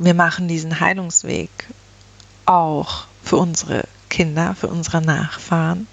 Wir 0.02 0.14
machen 0.14 0.49
diesen 0.49 0.80
Heilungsweg 0.80 1.50
auch 2.47 3.04
für 3.23 3.37
unsere 3.37 3.85
Kinder, 4.09 4.54
für 4.54 4.69
unsere 4.69 5.02
Nachfahren. 5.02 5.87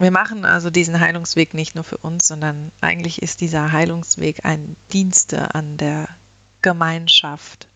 Wir 0.00 0.10
machen 0.10 0.44
also 0.44 0.70
diesen 0.70 0.98
Heilungsweg 0.98 1.54
nicht 1.54 1.76
nur 1.76 1.84
für 1.84 1.98
uns, 1.98 2.26
sondern 2.26 2.72
eigentlich 2.80 3.22
ist 3.22 3.40
dieser 3.40 3.70
Heilungsweg 3.70 4.44
ein 4.44 4.74
Dienste 4.92 5.54
an 5.54 5.76
der 5.76 6.08
Gemeinschaft, 6.62 7.68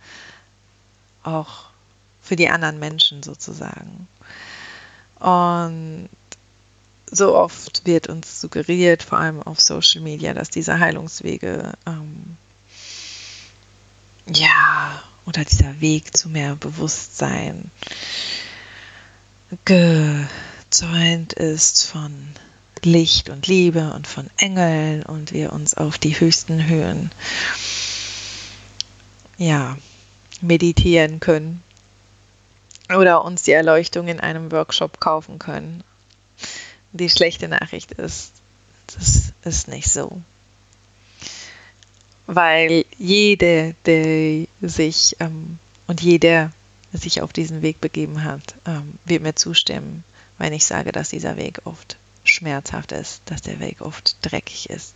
auch 1.23 1.67
für 2.21 2.35
die 2.35 2.49
anderen 2.49 2.81
Menschen 2.81 3.23
sozusagen. 3.23 4.09
Und 5.21 6.09
so 7.09 7.37
oft 7.37 7.87
wird 7.87 8.09
uns 8.09 8.41
suggeriert, 8.41 9.05
vor 9.05 9.19
allem 9.19 9.41
auf 9.41 9.61
Social 9.61 10.03
Media, 10.03 10.35
dass 10.35 10.51
diese 10.51 10.81
Heilungswege 10.81 11.75
ähm, 11.87 12.37
ja 14.27 15.03
oder 15.27 15.45
dieser 15.45 15.81
Weg 15.81 16.17
zu 16.17 16.29
mehr 16.29 16.57
Bewusstsein 16.57 17.71
gezäunt 19.65 21.33
ist 21.35 21.85
von 21.85 22.13
Licht 22.83 23.29
und 23.29 23.47
Liebe 23.47 23.93
und 23.93 24.07
von 24.07 24.29
Engeln 24.39 25.03
und 25.03 25.33
wir 25.33 25.53
uns 25.53 25.75
auf 25.75 25.99
die 25.99 26.19
höchsten 26.19 26.67
Höhen 26.67 27.11
ja 29.37 29.77
meditieren 30.41 31.21
können 31.21 31.63
oder 32.95 33.25
uns 33.25 33.43
die 33.43 33.53
Erleuchtung 33.53 34.09
in 34.09 34.21
einem 34.21 34.51
Workshop 34.51 35.01
kaufen 35.01 35.39
können. 35.39 35.85
Die 36.93 37.09
schlechte 37.09 37.49
Nachricht 37.49 37.93
ist, 37.93 38.33
das 38.95 39.33
ist 39.45 39.69
nicht 39.69 39.91
so. 39.91 40.21
Weil 42.31 42.85
jede, 42.97 43.75
der 43.87 44.47
sich 44.61 45.17
ähm, 45.19 45.59
und 45.89 46.01
jeder 46.01 46.53
sich 46.93 47.23
auf 47.23 47.33
diesen 47.33 47.63
Weg 47.63 47.81
begeben 47.81 48.23
hat, 48.23 48.55
ähm, 48.67 48.99
wird 49.05 49.23
mir 49.23 49.35
zustimmen, 49.35 50.05
wenn 50.39 50.53
ich 50.53 50.65
sage, 50.65 50.93
dass 50.93 51.11
dieser 51.11 51.37
Weg 51.37 51.63
oft 51.65 51.97
schmerzhaft 52.23 52.93
ist, 52.93 53.23
dass 53.25 53.43
der 53.43 53.59
Weg 53.59 53.81
oft 53.81 54.17
dreckig 54.23 54.71
ist, 54.71 54.95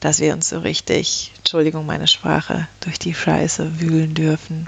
dass 0.00 0.18
wir 0.18 0.32
uns 0.32 0.48
so 0.48 0.58
richtig, 0.58 1.32
Entschuldigung 1.38 1.86
meine 1.86 2.08
Sprache, 2.08 2.66
durch 2.80 2.98
die 2.98 3.14
Scheiße 3.14 3.80
wühlen 3.80 4.14
dürfen. 4.14 4.66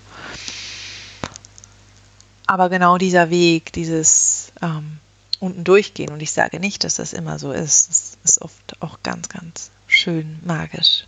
Aber 2.46 2.68
genau 2.68 2.98
dieser 2.98 3.30
Weg, 3.30 3.72
dieses 3.72 4.52
ähm, 4.62 4.98
unten 5.40 5.64
durchgehen, 5.64 6.12
und 6.12 6.20
ich 6.20 6.30
sage 6.30 6.60
nicht, 6.60 6.84
dass 6.84 6.96
das 6.96 7.12
immer 7.12 7.40
so 7.40 7.50
ist, 7.50 7.88
das 7.88 8.18
ist 8.24 8.42
oft 8.42 8.80
auch 8.80 8.98
ganz, 9.02 9.28
ganz 9.28 9.70
schön 9.88 10.38
magisch. 10.44 11.04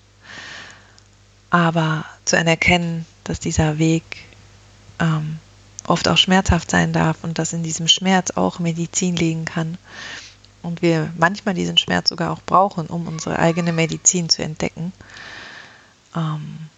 Aber 1.53 2.07
zu 2.25 2.39
anerkennen, 2.39 3.05
dass 3.25 3.39
dieser 3.39 3.77
Weg 3.77 4.03
ähm, 4.99 5.39
oft 5.87 6.09
auch 6.09 6.17
schmerzhaft 6.17 6.71
sein 6.71 6.95
darf 6.95 7.25
und 7.25 7.39
dass 7.39 7.53
in 7.53 7.63
diesem 7.63 7.89
Schmerz 7.89 8.31
auch 8.31 8.59
Medizin 8.59 9.17
liegen 9.17 9.45
kann 9.45 9.77
und 10.63 10.81
wir 10.81 11.13
manchmal 11.19 11.55
diesen 11.55 11.77
Schmerz 11.77 12.09
sogar 12.09 12.31
auch 12.31 12.41
brauchen, 12.41 12.87
um 12.87 13.07
unsere 13.07 13.39
eigene 13.39 13.75
Medizin 13.75 14.31
zu 14.31 14.43
entdecken. 14.43 14.95
Ähm, 16.17 16.71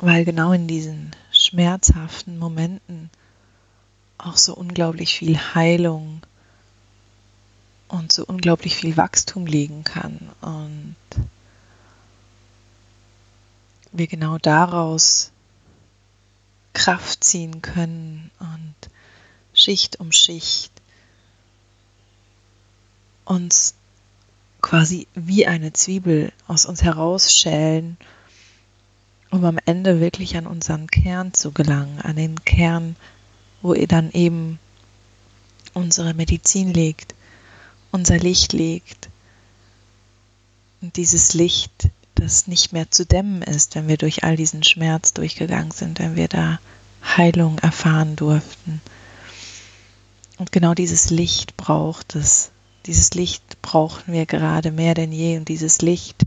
weil 0.00 0.24
genau 0.24 0.50
in 0.50 0.66
diesen 0.66 1.14
schmerzhaften 1.30 2.36
Momenten 2.36 3.10
auch 4.18 4.36
so 4.36 4.56
unglaublich 4.56 5.16
viel 5.16 5.38
Heilung 5.54 6.20
und 7.86 8.10
so 8.10 8.24
unglaublich 8.26 8.74
viel 8.74 8.96
Wachstum 8.96 9.46
liegen 9.46 9.84
kann 9.84 10.18
und 10.40 10.96
wir 13.92 14.06
genau 14.06 14.38
daraus 14.38 15.30
Kraft 16.72 17.24
ziehen 17.24 17.62
können 17.62 18.30
und 18.38 18.74
Schicht 19.52 19.98
um 20.00 20.12
Schicht 20.12 20.72
uns 23.24 23.74
quasi 24.62 25.06
wie 25.14 25.46
eine 25.46 25.72
Zwiebel 25.72 26.32
aus 26.46 26.66
uns 26.66 26.82
herausschälen, 26.82 27.96
um 29.30 29.44
am 29.44 29.58
Ende 29.64 30.00
wirklich 30.00 30.36
an 30.36 30.46
unseren 30.46 30.86
Kern 30.86 31.34
zu 31.34 31.52
gelangen, 31.52 32.00
an 32.00 32.16
den 32.16 32.44
Kern, 32.44 32.96
wo 33.60 33.74
ihr 33.74 33.86
dann 33.86 34.10
eben 34.12 34.58
unsere 35.74 36.14
Medizin 36.14 36.72
liegt, 36.72 37.14
unser 37.92 38.18
Licht 38.18 38.52
liegt. 38.52 39.10
Und 40.80 40.96
dieses 40.96 41.34
Licht, 41.34 41.90
das 42.18 42.46
nicht 42.46 42.72
mehr 42.72 42.90
zu 42.90 43.06
dämmen 43.06 43.42
ist, 43.42 43.74
wenn 43.74 43.88
wir 43.88 43.96
durch 43.96 44.24
all 44.24 44.36
diesen 44.36 44.62
Schmerz 44.62 45.14
durchgegangen 45.14 45.70
sind, 45.70 45.98
wenn 45.98 46.16
wir 46.16 46.28
da 46.28 46.58
Heilung 47.16 47.58
erfahren 47.58 48.16
durften. 48.16 48.80
Und 50.38 50.52
genau 50.52 50.74
dieses 50.74 51.10
Licht 51.10 51.56
braucht 51.56 52.14
es, 52.14 52.50
dieses 52.86 53.14
Licht 53.14 53.60
brauchen 53.62 54.12
wir 54.12 54.26
gerade 54.26 54.70
mehr 54.70 54.94
denn 54.94 55.12
je 55.12 55.36
und 55.36 55.48
dieses 55.48 55.80
Licht 55.80 56.22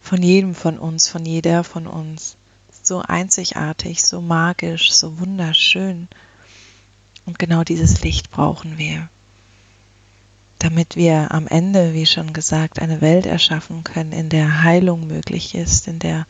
von 0.00 0.22
jedem 0.22 0.54
von 0.54 0.78
uns, 0.78 1.08
von 1.08 1.24
jeder 1.24 1.62
von 1.64 1.86
uns, 1.86 2.36
so 2.82 3.00
einzigartig, 3.00 4.02
so 4.02 4.20
magisch, 4.20 4.92
so 4.92 5.18
wunderschön. 5.18 6.08
Und 7.26 7.38
genau 7.38 7.64
dieses 7.64 8.02
Licht 8.02 8.30
brauchen 8.30 8.78
wir, 8.78 9.08
damit 10.60 10.94
wir 10.94 11.32
am 11.32 11.46
Ende, 11.46 11.94
wie 11.94 12.04
schon 12.04 12.34
gesagt, 12.34 12.80
eine 12.80 13.00
Welt 13.00 13.24
erschaffen 13.24 13.82
können, 13.82 14.12
in 14.12 14.28
der 14.28 14.62
Heilung 14.62 15.06
möglich 15.06 15.54
ist, 15.54 15.88
in 15.88 15.98
der 15.98 16.26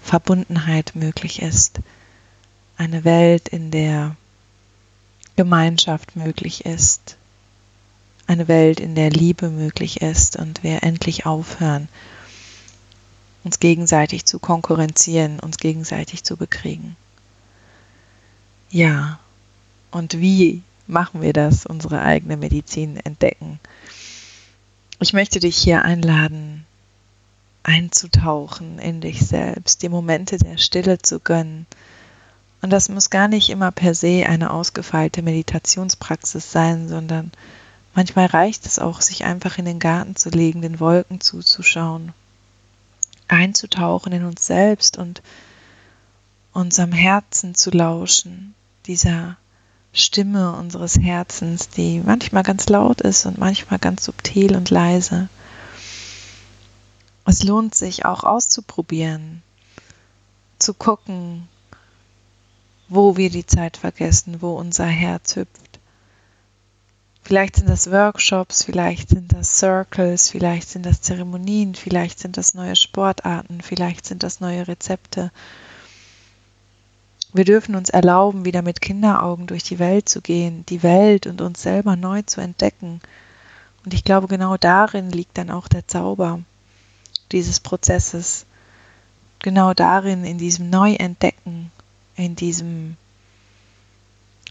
Verbundenheit 0.00 0.92
möglich 0.94 1.42
ist. 1.42 1.80
Eine 2.76 3.04
Welt, 3.04 3.48
in 3.48 3.72
der 3.72 4.16
Gemeinschaft 5.34 6.14
möglich 6.14 6.64
ist, 6.66 7.16
eine 8.28 8.46
Welt, 8.46 8.78
in 8.78 8.94
der 8.94 9.10
Liebe 9.10 9.50
möglich 9.50 10.02
ist 10.02 10.36
und 10.36 10.62
wir 10.62 10.84
endlich 10.84 11.26
aufhören, 11.26 11.88
uns 13.42 13.58
gegenseitig 13.58 14.24
zu 14.24 14.38
konkurrenzieren, 14.38 15.40
uns 15.40 15.56
gegenseitig 15.56 16.22
zu 16.22 16.36
bekriegen. 16.36 16.94
Ja, 18.70 19.18
und 19.90 20.20
wie 20.20 20.62
machen 20.92 21.22
wir 21.22 21.32
das, 21.32 21.66
unsere 21.66 22.02
eigene 22.02 22.36
Medizin 22.36 22.96
entdecken? 22.96 23.58
Ich 25.00 25.12
möchte 25.12 25.40
dich 25.40 25.56
hier 25.56 25.82
einladen, 25.82 26.64
einzutauchen 27.64 28.78
in 28.78 29.00
dich 29.00 29.26
selbst, 29.26 29.82
die 29.82 29.88
Momente 29.88 30.38
der 30.38 30.58
Stille 30.58 30.98
zu 30.98 31.18
gönnen. 31.18 31.66
Und 32.60 32.70
das 32.70 32.88
muss 32.88 33.10
gar 33.10 33.26
nicht 33.26 33.50
immer 33.50 33.72
per 33.72 33.94
se 33.94 34.26
eine 34.28 34.52
ausgefeilte 34.52 35.22
Meditationspraxis 35.22 36.52
sein, 36.52 36.88
sondern 36.88 37.32
Manchmal 37.94 38.26
reicht 38.26 38.64
es 38.66 38.78
auch, 38.78 39.00
sich 39.00 39.24
einfach 39.24 39.58
in 39.58 39.66
den 39.66 39.78
Garten 39.78 40.16
zu 40.16 40.30
legen, 40.30 40.62
den 40.62 40.80
Wolken 40.80 41.20
zuzuschauen, 41.20 42.12
einzutauchen 43.28 44.12
in 44.12 44.24
uns 44.24 44.46
selbst 44.46 44.96
und 44.96 45.22
unserem 46.52 46.92
Herzen 46.92 47.54
zu 47.54 47.70
lauschen, 47.70 48.54
dieser 48.86 49.36
Stimme 49.92 50.56
unseres 50.56 50.98
Herzens, 50.98 51.68
die 51.68 52.00
manchmal 52.00 52.42
ganz 52.42 52.68
laut 52.68 53.00
ist 53.00 53.26
und 53.26 53.38
manchmal 53.38 53.78
ganz 53.78 54.04
subtil 54.04 54.56
und 54.56 54.70
leise. 54.70 55.28
Es 57.24 57.42
lohnt 57.42 57.74
sich 57.74 58.04
auch 58.04 58.24
auszuprobieren, 58.24 59.42
zu 60.58 60.74
gucken, 60.74 61.48
wo 62.88 63.16
wir 63.16 63.30
die 63.30 63.46
Zeit 63.46 63.76
vergessen, 63.76 64.42
wo 64.42 64.54
unser 64.54 64.86
Herz 64.86 65.36
hüpft 65.36 65.72
Vielleicht 67.24 67.56
sind 67.56 67.68
das 67.68 67.90
Workshops, 67.90 68.64
vielleicht 68.64 69.10
sind 69.10 69.32
das 69.32 69.58
Circles, 69.58 70.30
vielleicht 70.30 70.68
sind 70.68 70.84
das 70.84 71.00
Zeremonien, 71.00 71.74
vielleicht 71.74 72.18
sind 72.18 72.36
das 72.36 72.54
neue 72.54 72.74
Sportarten, 72.74 73.60
vielleicht 73.60 74.04
sind 74.04 74.24
das 74.24 74.40
neue 74.40 74.66
Rezepte. 74.66 75.30
Wir 77.32 77.44
dürfen 77.44 77.74
uns 77.74 77.88
erlauben, 77.88 78.44
wieder 78.44 78.60
mit 78.62 78.82
Kinderaugen 78.82 79.46
durch 79.46 79.62
die 79.62 79.78
Welt 79.78 80.08
zu 80.08 80.20
gehen, 80.20 80.66
die 80.66 80.82
Welt 80.82 81.26
und 81.26 81.40
uns 81.40 81.62
selber 81.62 81.96
neu 81.96 82.22
zu 82.22 82.40
entdecken. 82.40 83.00
Und 83.84 83.94
ich 83.94 84.04
glaube, 84.04 84.28
genau 84.28 84.56
darin 84.56 85.10
liegt 85.10 85.38
dann 85.38 85.50
auch 85.50 85.66
der 85.68 85.88
Zauber 85.88 86.40
dieses 87.32 87.58
Prozesses. 87.58 88.44
Genau 89.38 89.72
darin, 89.72 90.24
in 90.24 90.38
diesem 90.38 90.68
Neuentdecken, 90.68 91.72
in 92.16 92.36
diesem 92.36 92.96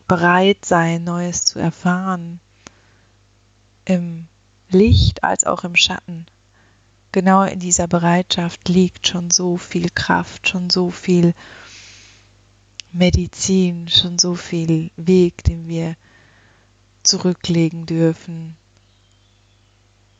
Bereitsein, 0.07 1.03
Neues 1.03 1.45
zu 1.45 1.59
erfahren, 1.59 2.41
im 3.85 4.25
Licht 4.69 5.23
als 5.23 5.45
auch 5.45 5.63
im 5.63 5.75
Schatten. 5.75 6.25
Genau 7.11 7.43
in 7.43 7.59
dieser 7.59 7.87
Bereitschaft 7.87 8.67
liegt 8.67 9.07
schon 9.07 9.31
so 9.31 9.57
viel 9.57 9.89
Kraft, 9.89 10.49
schon 10.49 10.69
so 10.69 10.89
viel 10.89 11.33
Medizin, 12.93 13.87
schon 13.87 14.19
so 14.19 14.35
viel 14.35 14.91
Weg, 14.97 15.43
den 15.43 15.67
wir 15.67 15.95
zurücklegen 17.03 17.85
dürfen 17.85 18.57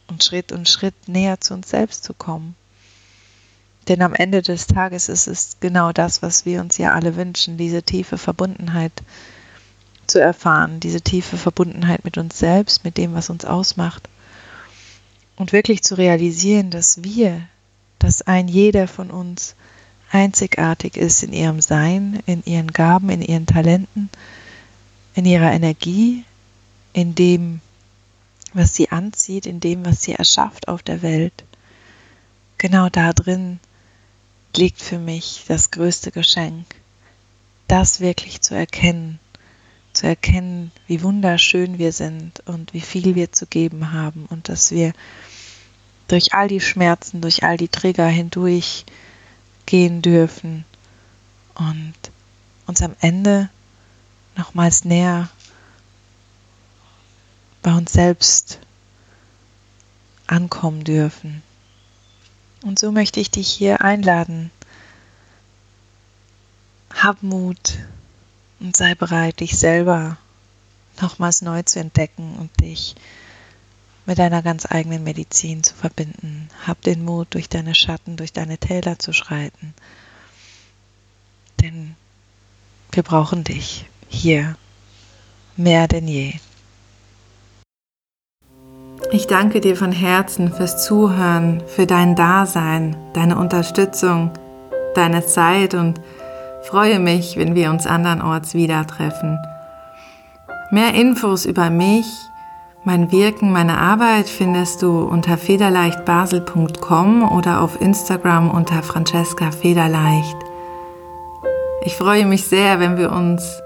und 0.08 0.24
Schritt 0.24 0.52
und 0.52 0.68
Schritt 0.68 1.08
näher 1.08 1.40
zu 1.42 1.54
uns 1.54 1.70
selbst 1.70 2.04
zu 2.04 2.14
kommen. 2.14 2.56
Denn 3.88 4.02
am 4.02 4.14
Ende 4.14 4.42
des 4.42 4.68
Tages 4.68 5.10
ist 5.10 5.28
es 5.28 5.58
genau 5.60 5.92
das, 5.92 6.22
was 6.22 6.46
wir 6.46 6.62
uns 6.62 6.78
ja 6.78 6.94
alle 6.94 7.16
wünschen, 7.16 7.58
diese 7.58 7.84
tiefe 7.84 8.18
Verbundenheit 8.18 8.94
zu 10.08 10.20
erfahren, 10.20 10.80
diese 10.80 11.02
tiefe 11.02 11.38
Verbundenheit 11.38 12.06
mit 12.06 12.18
uns 12.18 12.38
selbst, 12.38 12.84
mit 12.84 12.98
dem, 12.98 13.14
was 13.14 13.30
uns 13.30 13.46
ausmacht. 13.46 14.08
Und 15.36 15.52
wirklich 15.52 15.84
zu 15.84 15.96
realisieren, 15.96 16.70
dass 16.70 17.04
wir, 17.04 17.42
dass 17.98 18.22
ein 18.22 18.48
jeder 18.48 18.88
von 18.88 19.10
uns 19.10 19.56
einzigartig 20.12 20.97
ist 20.97 21.24
in 21.24 21.34
ihrem 21.34 21.62
Sein, 21.62 22.21
in 22.26 22.43
ihren 22.45 22.71
Gaben, 22.71 23.10
in 23.10 23.21
ihren 23.21 23.45
Talenten, 23.45 24.10
in 25.15 25.26
ihrer 25.26 25.52
Energie, 25.52 26.26
in 26.93 27.15
dem, 27.15 27.62
was 28.54 28.76
sie 28.76 28.89
anzieht, 28.89 29.45
in 29.45 29.60
dem, 29.60 29.86
was 29.86 30.04
sie 30.04 30.13
erschafft 30.13 30.67
auf 30.67 30.84
der 30.84 31.02
Welt. 31.02 31.43
Genau 32.58 32.89
da 32.89 33.13
drin 33.13 33.60
liegt 34.56 34.82
für 34.82 35.00
mich 35.00 35.45
das 35.47 35.71
größte 35.71 36.12
Geschenk, 36.12 36.65
das 37.67 38.02
wirklich 38.02 38.41
zu 38.41 38.54
erkennen 38.54 39.19
zu 39.93 40.08
erkennen, 40.08 40.71
wie 40.88 41.04
wunderschön 41.04 41.78
wir 41.78 41.91
sind 41.91 42.41
und 42.45 42.74
wie 42.74 42.82
viel 42.82 43.15
wir 43.15 43.32
zu 43.32 43.45
geben 43.45 43.91
haben 43.91 44.26
und 44.30 44.50
dass 44.50 44.71
wir 44.71 44.93
durch 46.08 46.34
all 46.34 46.47
die 46.47 46.62
Schmerzen, 46.62 47.21
durch 47.21 47.43
all 47.43 47.58
die 47.58 47.67
Trigger 47.67 48.08
hindurch 48.08 48.86
gehen 49.72 50.02
dürfen 50.02 50.66
und 51.56 51.94
uns 52.68 52.82
am 52.82 52.94
Ende 53.00 53.50
nochmals 54.36 54.84
näher 54.84 55.30
bei 57.62 57.74
uns 57.74 57.94
selbst 57.94 58.60
ankommen 60.28 60.84
dürfen. 60.84 61.42
Und 62.64 62.80
so 62.80 62.92
möchte 62.92 63.22
ich 63.22 63.32
dich 63.32 63.48
hier 63.48 63.80
einladen. 63.80 64.52
Hab 66.94 67.24
Mut 67.24 67.80
und 68.60 68.76
sei 68.76 68.94
bereit, 68.94 69.40
dich 69.40 69.58
selber 69.58 70.18
nochmals 71.00 71.42
neu 71.42 71.64
zu 71.64 71.80
entdecken 71.80 72.36
und 72.36 72.60
dich 72.60 72.96
mit 74.06 74.20
deiner 74.20 74.42
ganz 74.42 74.66
eigenen 74.70 75.04
Medizin 75.04 75.64
zu 75.64 75.76
verbinden. 75.76 76.50
Hab 76.66 76.82
den 76.82 77.04
Mut, 77.04 77.34
durch 77.34 77.50
deine 77.50 77.76
Schatten, 77.76 78.18
durch 78.18 78.34
deine 78.34 78.58
Täler 78.58 79.00
zu 79.00 79.14
schreiten. 79.14 79.74
Denn 81.62 81.96
wir 82.92 83.04
brauchen 83.04 83.44
dich 83.44 83.86
hier 84.10 84.56
mehr 85.56 85.88
denn 85.88 86.08
je. 86.08 86.34
Ich 89.12 89.28
danke 89.28 89.60
dir 89.60 89.76
von 89.76 89.92
Herzen 89.92 90.54
fürs 90.54 90.86
Zuhören, 90.86 91.62
für 91.68 91.86
dein 91.86 92.16
Dasein, 92.16 92.96
deine 93.14 93.38
Unterstützung, 93.38 94.32
deine 94.96 95.26
Zeit 95.26 95.74
und 95.74 96.00
freue 96.64 97.00
mich, 97.00 97.36
wenn 97.36 97.56
wir 97.56 97.72
uns 97.72 97.88
andernorts 97.88 98.54
wieder 98.54 98.86
treffen. 98.88 99.38
Mehr 100.70 100.94
Infos 100.94 101.46
über 101.46 101.70
mich, 101.70 102.06
mein 102.84 103.12
Wirken, 103.12 103.52
meine 103.52 103.78
Arbeit 103.78 104.28
findest 104.28 104.82
du 104.82 105.02
unter 105.02 105.38
federleichtbasel.com 105.38 107.32
oder 107.32 107.62
auf 107.62 107.80
Instagram 107.80 108.50
unter 108.50 108.82
Francesca 108.82 109.52
Federleicht. 109.52 110.38
Ich 111.84 111.96
freue 111.96 112.26
mich 112.26 112.46
sehr, 112.46 112.80
wenn 112.80 112.98
wir 112.98 113.12
uns 113.12 113.62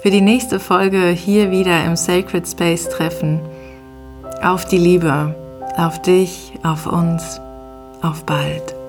für 0.00 0.10
die 0.10 0.20
nächste 0.20 0.60
Folge 0.60 1.08
hier 1.08 1.50
wieder 1.50 1.84
im 1.84 1.96
Sacred 1.96 2.48
Space 2.48 2.88
treffen. 2.88 3.40
Auf 4.42 4.64
die 4.64 4.78
Liebe, 4.78 5.34
auf 5.76 6.00
dich, 6.02 6.52
auf 6.62 6.86
uns, 6.86 7.40
auf 8.02 8.24
bald. 8.24 8.79